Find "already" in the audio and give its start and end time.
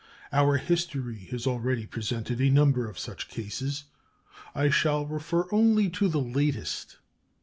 1.45-1.85